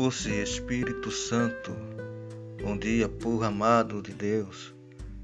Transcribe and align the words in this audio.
Doce 0.00 0.30
Espírito 0.30 1.10
Santo. 1.10 1.72
Bom 2.62 2.78
dia, 2.78 3.08
povo 3.08 3.42
amado 3.42 4.00
de 4.00 4.12
Deus. 4.12 4.72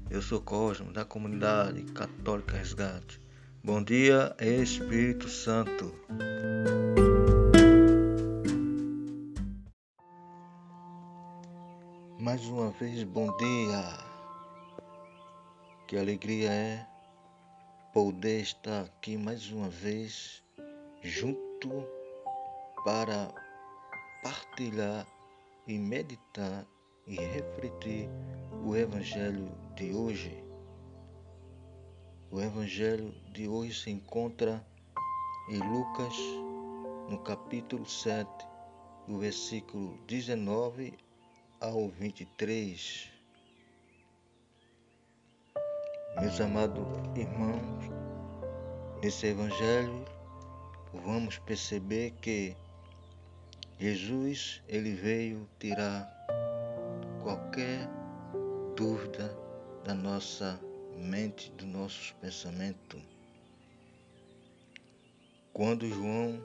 Eu 0.09 0.21
sou 0.21 0.41
Cosmo, 0.41 0.91
da 0.91 1.05
comunidade 1.05 1.81
Católica 1.93 2.57
Resgate. 2.57 3.21
Bom 3.63 3.81
dia, 3.81 4.35
Espírito 4.37 5.29
Santo. 5.29 5.95
Mais 12.19 12.43
uma 12.43 12.71
vez, 12.71 13.01
bom 13.05 13.33
dia. 13.37 13.97
Que 15.87 15.95
alegria 15.95 16.51
é 16.51 16.85
poder 17.93 18.41
estar 18.41 18.81
aqui 18.81 19.15
mais 19.15 19.49
uma 19.49 19.69
vez 19.69 20.43
junto 21.01 21.87
para 22.83 23.44
partilhar 24.25 25.05
e 25.67 25.77
meditar 25.77 26.65
e 27.05 27.13
refletir 27.13 28.09
o 28.65 28.75
Evangelho 28.75 29.51
de 29.75 29.93
hoje. 29.93 30.43
O 32.31 32.41
Evangelho 32.41 33.13
de 33.31 33.47
hoje 33.47 33.79
se 33.79 33.91
encontra 33.91 34.65
em 35.47 35.59
Lucas, 35.59 36.15
no 37.07 37.19
capítulo 37.19 37.85
7, 37.85 38.27
do 39.07 39.19
versículo 39.19 39.95
19 40.07 40.97
ao 41.61 41.87
23. 41.89 43.11
Meus 46.19 46.41
amados 46.41 46.83
irmãos, 47.15 47.91
nesse 49.03 49.27
Evangelho 49.27 50.03
vamos 50.91 51.37
perceber 51.37 52.09
que 52.21 52.57
Jesus 53.77 54.63
ele 54.69 54.93
veio 54.93 55.49
tirar 55.59 56.09
qualquer 57.21 57.89
dúvida 58.73 59.37
da 59.83 59.93
nossa 59.93 60.57
mente, 60.97 61.51
dos 61.57 61.67
nossos 61.67 62.11
pensamentos. 62.21 63.01
Quando 65.51 65.89
João 65.89 66.39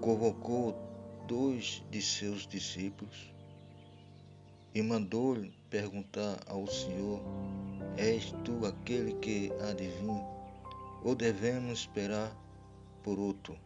convocou 0.00 0.78
dois 1.26 1.82
de 1.90 2.00
seus 2.00 2.46
discípulos 2.46 3.34
e 4.72 4.80
mandou-lhe 4.80 5.52
perguntar 5.70 6.38
ao 6.46 6.68
Senhor: 6.68 7.20
És 7.96 8.32
tu 8.44 8.64
aquele 8.64 9.14
que 9.14 9.50
há 9.60 9.72
de 9.72 9.88
vir, 9.88 10.24
ou 11.02 11.16
devemos 11.16 11.80
esperar 11.80 12.32
por 13.02 13.18
outro? 13.18 13.58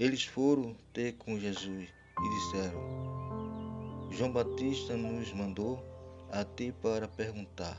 Eles 0.00 0.24
foram 0.24 0.74
ter 0.94 1.12
com 1.18 1.38
Jesus 1.38 1.86
e 2.18 2.30
disseram: 2.30 4.08
João 4.10 4.32
Batista 4.32 4.96
nos 4.96 5.30
mandou 5.34 5.84
a 6.32 6.42
ti 6.42 6.72
para 6.80 7.06
perguntar: 7.06 7.78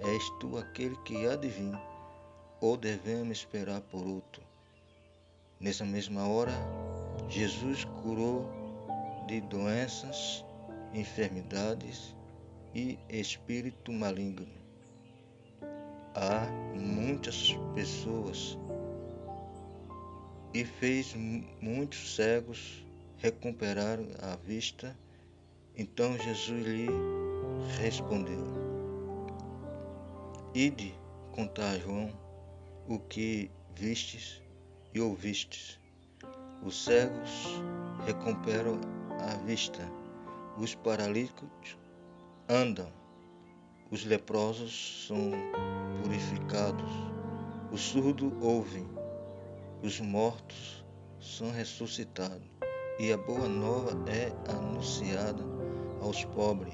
És 0.00 0.28
tu 0.40 0.58
aquele 0.58 0.96
que 1.04 1.24
há 1.28 1.36
de 1.36 1.46
vir, 1.46 1.78
ou 2.60 2.76
devemos 2.76 3.38
esperar 3.38 3.80
por 3.82 4.04
outro? 4.04 4.42
Nessa 5.60 5.84
mesma 5.84 6.26
hora, 6.26 6.50
Jesus 7.28 7.84
curou 8.02 8.50
de 9.28 9.40
doenças, 9.42 10.44
enfermidades 10.92 12.16
e 12.74 12.98
espírito 13.08 13.92
maligno. 13.92 14.48
Há 16.16 16.48
muitas 16.76 17.52
pessoas 17.76 18.58
e 20.54 20.64
fez 20.64 21.14
muitos 21.60 22.14
cegos 22.14 22.86
recuperar 23.18 23.98
a 24.22 24.36
vista. 24.36 24.96
Então 25.76 26.16
Jesus 26.16 26.64
lhe 26.64 26.86
respondeu: 27.80 28.46
Ide 30.54 30.94
contar 31.32 31.72
a 31.72 31.78
João 31.78 32.12
o 32.86 33.00
que 33.00 33.50
vistes 33.74 34.40
e 34.94 35.00
ouvistes. 35.00 35.80
Os 36.62 36.84
cegos 36.84 37.60
recuperam 38.06 38.80
a 39.20 39.36
vista, 39.44 39.82
os 40.56 40.74
paralíticos 40.76 41.76
andam, 42.48 42.90
os 43.90 44.04
leprosos 44.04 45.06
são 45.08 45.32
purificados, 46.02 46.90
os 47.72 47.80
surdos 47.80 48.32
ouvem, 48.40 48.93
os 49.84 50.00
mortos 50.00 50.82
são 51.20 51.50
ressuscitados 51.50 52.48
e 52.98 53.12
a 53.12 53.18
boa 53.18 53.46
nova 53.46 53.90
é 54.10 54.32
anunciada 54.50 55.44
aos 56.00 56.24
pobres. 56.24 56.72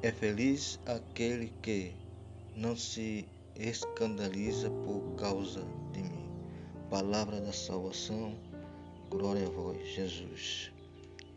É 0.00 0.10
feliz 0.10 0.80
aquele 0.86 1.52
que 1.60 1.94
não 2.56 2.74
se 2.74 3.28
escandaliza 3.54 4.70
por 4.70 5.14
causa 5.18 5.62
de 5.92 6.02
mim. 6.02 6.30
Palavra 6.88 7.38
da 7.38 7.52
salvação, 7.52 8.34
glória 9.10 9.46
a 9.46 9.50
vós, 9.50 9.86
Jesus. 9.88 10.72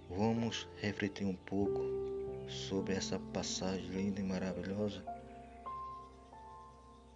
Vamos 0.09 0.65
refletir 0.79 1.27
um 1.27 1.35
pouco 1.35 1.81
sobre 2.47 2.93
essa 2.93 3.19
passagem 3.33 3.89
linda 3.89 4.21
e 4.21 4.23
maravilhosa. 4.23 5.03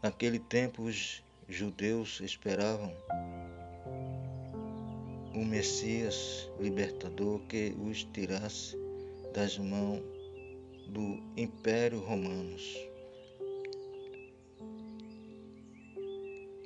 Naquele 0.03 0.37
tempo, 0.37 0.83
os 0.83 1.23
judeus 1.47 2.19
esperavam 2.19 2.93
um 5.33 5.45
Messias 5.45 6.49
libertador 6.59 7.39
que 7.47 7.73
os 7.79 8.03
tirasse 8.05 8.75
das 9.33 9.57
mãos 9.57 10.01
do 10.87 11.23
Império 11.37 11.99
Romanos. 11.99 12.75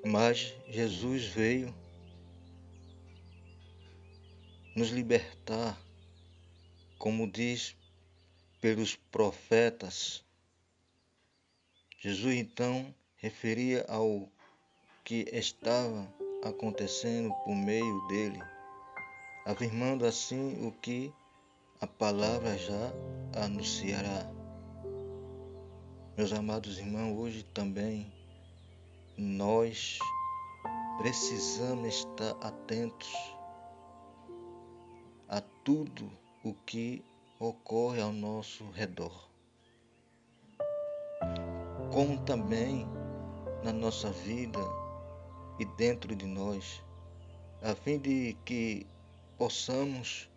Mas 0.06 0.54
Jesus 0.68 1.26
veio 1.26 1.74
nos 4.76 4.90
libertar, 4.90 5.80
como 6.98 7.30
diz 7.30 7.76
pelos 8.60 8.96
profetas. 8.96 10.24
Jesus 12.00 12.36
então 12.36 12.94
referia 13.18 13.86
ao 13.88 14.32
que 15.12 15.28
estava 15.34 16.08
acontecendo 16.42 17.34
por 17.44 17.54
meio 17.54 18.08
dele, 18.08 18.42
afirmando 19.46 20.06
assim 20.06 20.66
o 20.66 20.72
que 20.72 21.14
a 21.82 21.86
palavra 21.86 22.58
já 22.58 22.94
anunciará. 23.44 24.32
Meus 26.16 26.32
amados 26.32 26.80
irmãos, 26.80 27.20
hoje 27.20 27.44
também 27.44 28.10
nós 29.18 30.00
precisamos 31.00 31.94
estar 31.94 32.32
atentos 32.40 33.14
a 35.28 35.42
tudo 35.66 36.10
o 36.42 36.54
que 36.54 37.04
ocorre 37.38 38.02
ao 38.02 38.14
nosso 38.14 38.64
redor, 38.72 39.30
como 41.92 42.18
também 42.24 42.88
na 43.62 43.74
nossa 43.74 44.10
vida 44.10 44.81
e 45.60 45.66
dentro 45.66 46.16
de 46.16 46.26
nós, 46.26 46.82
a 47.62 47.76
fim 47.76 48.00
de 48.00 48.36
que 48.46 48.86
possamos 49.38 50.30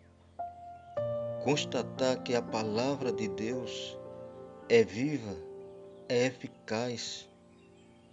constatar 1.43 2.21
que 2.23 2.35
a 2.35 2.41
palavra 2.41 3.11
de 3.11 3.27
Deus 3.27 3.97
é 4.69 4.83
viva, 4.83 5.35
é 6.09 6.25
eficaz 6.25 7.27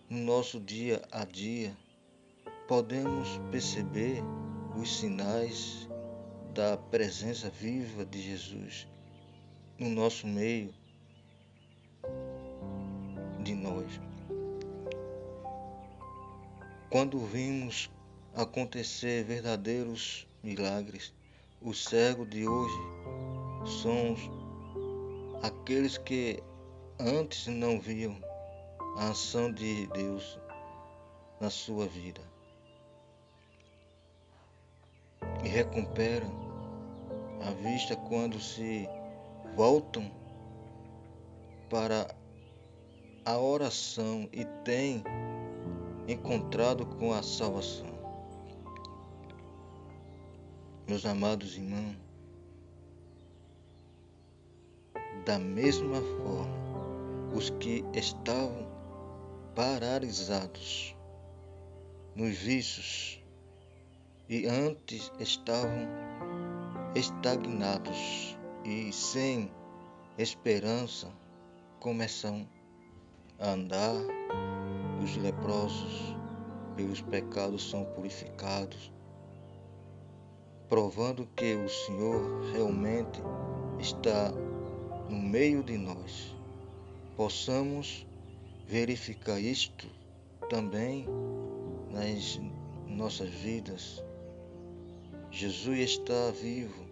no 0.08 0.18
nosso 0.18 0.60
dia 0.60 1.00
a 1.10 1.24
dia, 1.24 1.76
podemos 2.68 3.40
perceber 3.50 4.22
os 4.76 4.98
sinais 4.98 5.88
da 6.54 6.76
presença 6.76 7.48
viva 7.48 8.04
de 8.04 8.20
Jesus 8.20 8.86
no 9.78 9.88
nosso 9.88 10.26
meio 10.26 10.72
de 13.42 13.54
nós. 13.54 14.11
Quando 16.92 17.18
vimos 17.20 17.90
acontecer 18.34 19.24
verdadeiros 19.24 20.28
milagres, 20.42 21.10
os 21.62 21.84
cegos 21.84 22.28
de 22.28 22.46
hoje 22.46 22.76
são 23.80 24.14
aqueles 25.42 25.96
que 25.96 26.42
antes 27.00 27.46
não 27.46 27.80
viam 27.80 28.14
a 28.98 29.08
ação 29.08 29.50
de 29.50 29.86
Deus 29.86 30.38
na 31.40 31.48
sua 31.48 31.86
vida. 31.86 32.20
E 35.42 35.48
recuperam 35.48 36.30
a 37.40 37.52
vista 37.52 37.96
quando 37.96 38.38
se 38.38 38.86
voltam 39.56 40.12
para 41.70 42.14
a 43.24 43.38
oração 43.38 44.28
e 44.30 44.44
têm 44.62 45.02
encontrado 46.08 46.86
com 46.86 47.12
a 47.12 47.22
salvação. 47.22 47.92
Meus 50.86 51.06
amados 51.06 51.56
irmãos, 51.56 51.96
da 55.24 55.38
mesma 55.38 56.00
forma, 56.00 56.62
os 57.34 57.50
que 57.50 57.84
estavam 57.94 58.66
paralisados 59.54 60.96
nos 62.14 62.36
vícios 62.36 63.22
e 64.28 64.46
antes 64.46 65.10
estavam 65.18 65.86
estagnados 66.94 68.36
e 68.64 68.92
sem 68.92 69.50
esperança 70.18 71.08
começam 71.80 72.46
a 73.38 73.50
andar, 73.50 73.94
os 75.02 75.16
leprosos 75.16 76.14
pelos 76.76 77.00
pecados 77.00 77.68
são 77.68 77.84
purificados, 77.84 78.92
provando 80.68 81.26
que 81.36 81.54
o 81.54 81.68
Senhor 81.68 82.40
realmente 82.52 83.20
está 83.80 84.30
no 85.10 85.18
meio 85.18 85.62
de 85.62 85.76
nós. 85.76 86.34
Possamos 87.16 88.06
verificar 88.66 89.40
isto 89.40 89.88
também 90.48 91.06
nas 91.90 92.40
nossas 92.86 93.28
vidas. 93.28 94.02
Jesus 95.30 95.78
está 95.78 96.30
vivo 96.30 96.86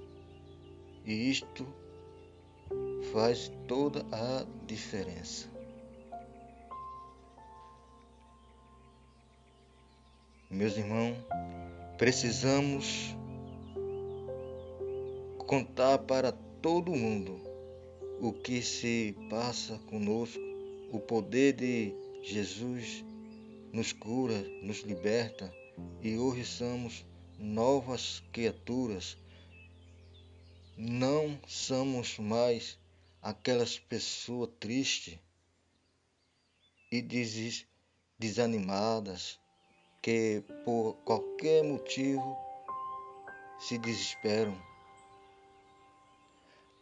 e 1.05 1.31
isto 1.31 1.67
faz 3.13 3.51
toda 3.67 4.05
a 4.13 4.45
diferença. 4.67 5.60
Meus 10.53 10.77
irmãos, 10.77 11.17
precisamos 11.97 13.15
contar 15.47 15.99
para 15.99 16.33
todo 16.61 16.91
mundo 16.91 17.41
o 18.21 18.33
que 18.33 18.61
se 18.61 19.15
passa 19.31 19.79
conosco, 19.89 20.41
o 20.91 20.99
poder 20.99 21.53
de 21.53 21.95
Jesus 22.25 23.05
nos 23.73 23.93
cura, 23.93 24.43
nos 24.61 24.81
liberta 24.81 25.55
e 26.03 26.19
hoje 26.19 26.45
somos 26.45 27.07
novas 27.39 28.21
criaturas. 28.33 29.17
Não 30.77 31.39
somos 31.47 32.19
mais 32.19 32.77
aquelas 33.23 33.79
pessoas 33.79 34.51
tristes 34.59 35.17
e 36.91 37.01
desanimadas 38.19 39.39
que 40.03 40.45
por 40.65 40.95
qualquer 41.05 41.63
motivo 41.63 42.37
se 43.59 43.79
desesperam. 43.79 44.57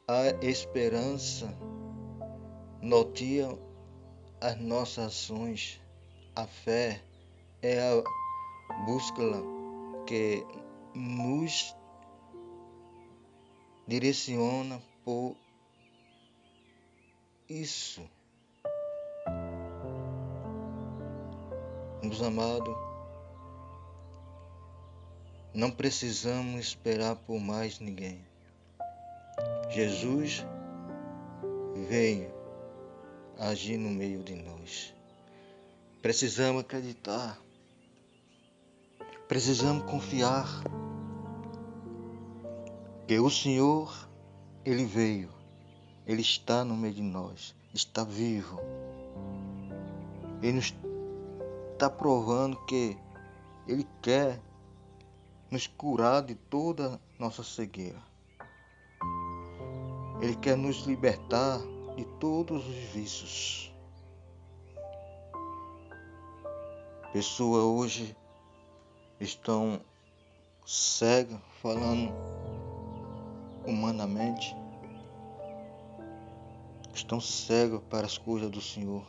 A 0.07 0.29
esperança 0.43 1.47
notia 2.81 3.49
as 4.41 4.57
nossas 4.57 5.07
ações. 5.07 5.81
A 6.35 6.47
fé 6.47 7.03
é 7.63 7.81
a 7.81 8.03
bússola 8.87 9.43
que 10.07 10.47
nos 10.95 11.75
direciona 13.87 14.81
por 15.05 15.37
isso. 17.49 18.09
Meus 22.03 22.23
amados, 22.23 22.88
não 25.59 25.73
precisamos 25.73 26.61
esperar 26.61 27.17
por 27.17 27.41
mais 27.41 27.81
ninguém. 27.81 28.25
Jesus 29.69 30.47
veio 31.89 32.33
agir 33.37 33.77
no 33.77 33.91
meio 33.91 34.23
de 34.23 34.37
nós. 34.37 34.95
Precisamos 36.01 36.61
acreditar. 36.61 37.37
Precisamos 39.27 39.83
confiar 39.91 40.47
que 43.09 43.19
o 43.19 43.29
Senhor, 43.29 44.09
Ele 44.65 44.85
veio, 44.85 45.29
Ele 46.07 46.23
está 46.23 46.65
no 46.65 46.77
meio 46.77 46.95
de 46.95 47.03
nós, 47.03 47.53
está 47.75 48.05
vivo. 48.05 48.61
Ele 50.41 50.53
nos 50.53 50.73
está 51.73 51.91
provando 51.91 52.57
que 52.65 52.97
Ele 53.67 53.85
quer 54.01 54.41
nos 55.51 55.67
curar 55.67 56.23
de 56.23 56.35
toda 56.35 57.01
nossa 57.19 57.43
cegueira. 57.43 58.01
Ele 60.21 60.37
quer 60.37 60.57
nos 60.57 60.79
libertar 60.85 61.59
de 61.97 62.05
todos 62.21 62.67
os 62.67 62.77
vícios. 62.93 63.73
Pessoas 67.13 67.63
hoje 67.63 68.17
estão 69.21 69.81
cegas, 70.67 71.41
falando 71.63 72.13
humanamente, 73.67 74.55
estão 76.93 77.21
cegas 77.21 77.81
para 77.89 78.07
as 78.07 78.19
coisas 78.19 78.51
do 78.51 78.61
Senhor. 78.61 79.03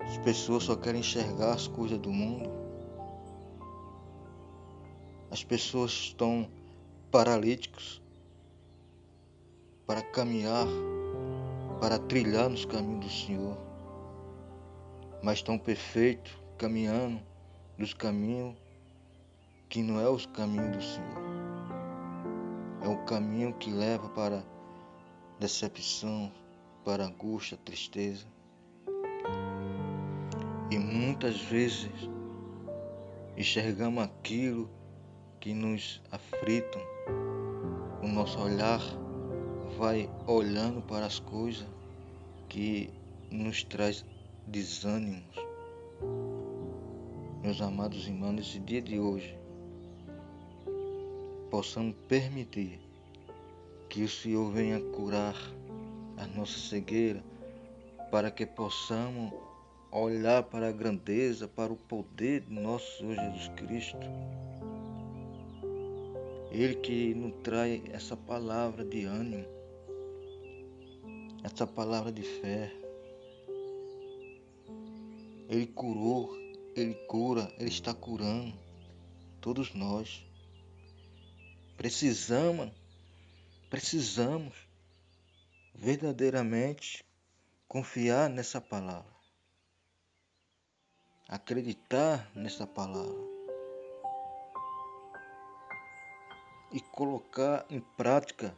As 0.00 0.18
pessoas 0.18 0.64
só 0.64 0.74
querem 0.74 1.00
enxergar 1.00 1.52
as 1.52 1.68
coisas 1.68 1.98
do 1.98 2.10
mundo. 2.10 2.65
As 5.36 5.44
pessoas 5.44 5.90
estão 5.90 6.48
paralíticas 7.12 8.00
para 9.86 10.00
caminhar, 10.00 10.66
para 11.78 11.98
trilhar 11.98 12.48
nos 12.48 12.64
caminhos 12.64 13.04
do 13.04 13.12
Senhor, 13.12 13.58
mas 15.22 15.40
estão 15.40 15.58
perfeitos 15.58 16.32
caminhando 16.56 17.20
nos 17.76 17.92
caminhos 17.92 18.56
que 19.68 19.82
não 19.82 20.00
é 20.00 20.08
os 20.08 20.24
caminhos 20.24 20.74
do 20.74 20.82
Senhor. 20.82 21.22
É 22.82 22.88
o 22.88 23.04
caminho 23.04 23.52
que 23.58 23.70
leva 23.70 24.08
para 24.08 24.42
decepção, 25.38 26.32
para 26.82 27.04
angústia, 27.04 27.58
tristeza. 27.62 28.24
E 30.70 30.78
muitas 30.78 31.38
vezes 31.42 31.90
enxergamos 33.36 34.02
aquilo 34.02 34.74
que 35.40 35.54
nos 35.54 36.02
aflitam. 36.10 36.80
O 38.02 38.08
nosso 38.08 38.38
olhar 38.38 38.80
vai 39.78 40.10
olhando 40.26 40.82
para 40.82 41.06
as 41.06 41.18
coisas 41.18 41.66
que 42.48 42.90
nos 43.30 43.64
traz 43.64 44.04
desânimos 44.46 45.46
meus 47.46 47.60
amados 47.60 48.08
irmãos, 48.08 48.32
nesse 48.32 48.58
dia 48.58 48.82
de 48.82 48.98
hoje, 48.98 49.38
possamos 51.48 51.94
permitir 52.08 52.80
que 53.88 54.02
o 54.02 54.08
Senhor 54.08 54.50
venha 54.50 54.80
curar 54.80 55.36
a 56.16 56.26
nossa 56.26 56.58
cegueira, 56.58 57.22
para 58.10 58.32
que 58.32 58.44
possamos 58.44 59.32
olhar 59.92 60.42
para 60.42 60.70
a 60.70 60.72
grandeza, 60.72 61.46
para 61.46 61.72
o 61.72 61.76
poder 61.76 62.40
de 62.40 62.52
nosso 62.52 62.98
Senhor 62.98 63.14
Jesus 63.14 63.48
Cristo. 63.54 64.06
Ele 66.50 66.76
que 66.76 67.14
nos 67.14 67.34
traz 67.42 67.82
essa 67.90 68.16
palavra 68.16 68.84
de 68.84 69.04
ânimo, 69.04 69.46
essa 71.42 71.66
palavra 71.66 72.12
de 72.12 72.22
fé. 72.22 72.72
Ele 75.48 75.66
curou 75.66 76.46
ele 76.76 76.94
cura, 77.06 77.50
Ele 77.58 77.70
está 77.70 77.94
curando 77.94 78.54
todos 79.40 79.72
nós. 79.72 80.22
Precisamos, 81.74 82.70
precisamos 83.70 84.54
verdadeiramente 85.74 87.02
confiar 87.66 88.28
nessa 88.28 88.60
palavra, 88.60 89.10
acreditar 91.26 92.30
nessa 92.34 92.66
palavra 92.66 93.35
e 96.76 96.80
colocar 96.80 97.64
em 97.70 97.80
prática 97.80 98.54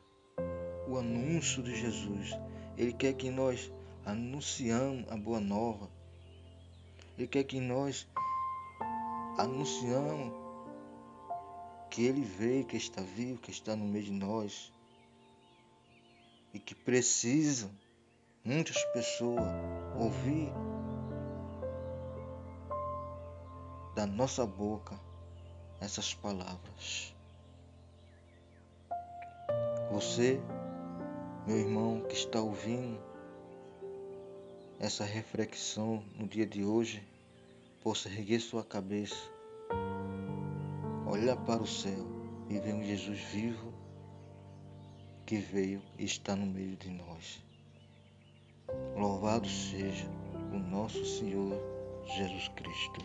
o 0.88 0.98
anúncio 0.98 1.62
de 1.62 1.72
Jesus. 1.72 2.36
Ele 2.76 2.92
quer 2.92 3.12
que 3.14 3.30
nós 3.30 3.70
anunciamos 4.04 5.08
a 5.08 5.16
boa 5.16 5.38
nova. 5.38 5.88
Ele 7.16 7.28
quer 7.28 7.44
que 7.44 7.60
nós 7.60 8.08
anunciamos 9.38 10.32
que 11.88 12.06
Ele 12.06 12.22
veio, 12.22 12.64
que 12.64 12.76
está 12.76 13.00
vivo, 13.02 13.38
que 13.38 13.52
está 13.52 13.76
no 13.76 13.84
meio 13.84 14.06
de 14.06 14.10
nós 14.10 14.72
e 16.52 16.58
que 16.58 16.74
precisam 16.74 17.70
muitas 18.44 18.82
pessoas 18.86 19.46
ouvir 19.96 20.52
da 23.94 24.08
nossa 24.08 24.44
boca 24.44 24.98
essas 25.80 26.12
palavras. 26.14 27.16
Você, 29.98 30.40
meu 31.44 31.56
irmão 31.58 32.00
que 32.02 32.14
está 32.14 32.40
ouvindo 32.40 33.00
essa 34.78 35.04
reflexão 35.04 36.04
no 36.16 36.24
dia 36.24 36.46
de 36.46 36.64
hoje, 36.64 37.02
possa 37.82 38.08
erguer 38.08 38.38
sua 38.38 38.62
cabeça, 38.62 39.16
olhar 41.04 41.36
para 41.38 41.60
o 41.60 41.66
céu 41.66 42.06
e 42.48 42.60
ver 42.60 42.74
um 42.74 42.84
Jesus 42.84 43.18
vivo 43.32 43.74
que 45.26 45.38
veio 45.38 45.82
e 45.98 46.04
está 46.04 46.36
no 46.36 46.46
meio 46.46 46.76
de 46.76 46.90
nós. 46.90 47.44
Louvado 48.96 49.48
seja 49.48 50.08
o 50.52 50.60
nosso 50.60 51.04
Senhor 51.04 51.60
Jesus 52.16 52.46
Cristo. 52.54 53.04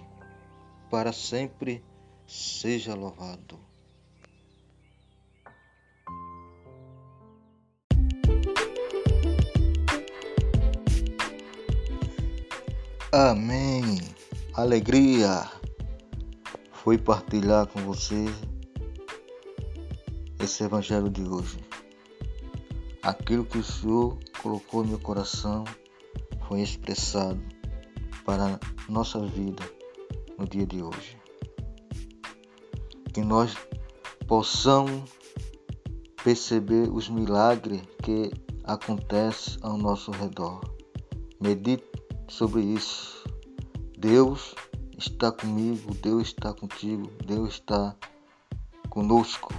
Para 0.92 1.12
sempre 1.12 1.84
seja 2.28 2.94
louvado. 2.94 3.73
Amém. 13.16 14.00
Alegria 14.56 15.48
foi 16.72 16.98
partilhar 16.98 17.68
com 17.68 17.80
você 17.82 18.26
esse 20.40 20.64
evangelho 20.64 21.12
de 21.12 21.22
hoje. 21.22 21.64
Aquilo 23.04 23.46
que 23.46 23.60
o 23.60 23.64
Senhor 23.64 24.18
colocou 24.42 24.82
no 24.82 24.90
meu 24.90 25.00
coração 25.00 25.64
foi 26.48 26.62
expressado 26.62 27.40
para 28.26 28.60
nossa 28.90 29.20
vida 29.20 29.62
no 30.40 30.48
dia 30.48 30.66
de 30.66 30.82
hoje. 30.82 31.16
Que 33.14 33.22
nós 33.22 33.56
possamos 34.28 35.04
perceber 36.24 36.90
os 36.90 37.10
milagres 37.10 37.84
que 38.02 38.32
acontecem 38.64 39.60
ao 39.62 39.78
nosso 39.78 40.10
redor. 40.10 40.62
Medite 41.40 41.93
sobre 42.28 42.62
isso. 42.62 43.24
Deus 43.98 44.56
está 44.98 45.32
comigo, 45.32 45.94
Deus 45.96 46.28
está 46.28 46.54
contigo, 46.54 47.10
Deus 47.26 47.56
está 47.56 47.96
conosco. 48.90 49.54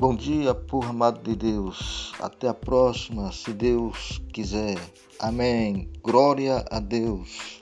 Bom 0.00 0.14
dia, 0.14 0.54
por 0.54 0.84
amado 0.84 1.20
de 1.22 1.34
Deus. 1.34 2.12
Até 2.20 2.48
a 2.48 2.54
próxima, 2.54 3.32
se 3.32 3.52
Deus 3.52 4.22
quiser. 4.32 4.78
Amém. 5.18 5.90
Glória 6.02 6.64
a 6.70 6.78
Deus. 6.78 7.57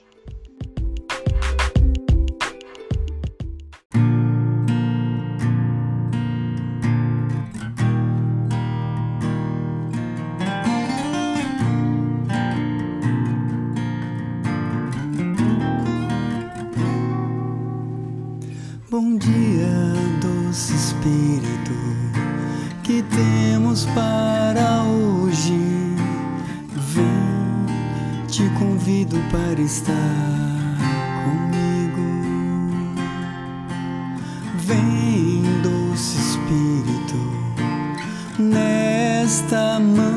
Estar 29.77 29.93
comigo. 31.23 32.05
Vem, 34.55 35.43
doce 35.61 36.17
Espírito, 36.17 37.19
nesta 38.39 39.79
manhã, 39.79 40.16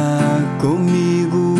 comigo. 0.61 1.50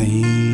Vem, 0.00 0.49